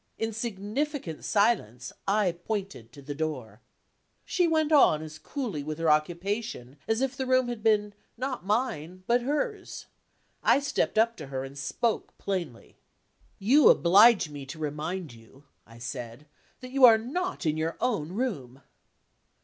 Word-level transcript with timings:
In 0.17 0.33
significant 0.33 1.23
silence 1.23 1.93
I 2.07 2.31
pointed 2.31 2.91
to 2.91 3.03
the 3.03 3.13
door. 3.13 3.61
She 4.25 4.47
went 4.47 4.71
on 4.71 5.03
as 5.03 5.19
coolly 5.19 5.61
with 5.61 5.77
her 5.77 5.91
occupation 5.91 6.77
as 6.87 7.01
if 7.01 7.15
the 7.15 7.27
room 7.27 7.49
had 7.49 7.61
been, 7.61 7.93
not 8.17 8.43
mine 8.43 9.03
but 9.05 9.21
hers; 9.21 9.85
I 10.41 10.59
stepped 10.59 10.97
up 10.97 11.15
to 11.17 11.27
her, 11.27 11.43
and 11.43 11.55
spoke 11.55 12.17
plainly. 12.17 12.77
"You 13.37 13.69
oblige 13.69 14.27
me 14.27 14.43
to 14.47 14.57
remind 14.57 15.13
you," 15.13 15.43
I 15.67 15.77
said, 15.77 16.25
"that 16.61 16.71
you 16.71 16.83
are 16.83 16.97
not 16.97 17.45
in 17.45 17.55
your 17.55 17.77
own 17.79 18.11
room." 18.13 18.63